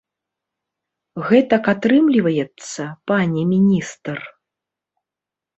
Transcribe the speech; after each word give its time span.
Гэтак 1.27 1.63
атрымліваецца, 1.73 2.81
пане 3.13 3.41
міністр? 3.53 4.17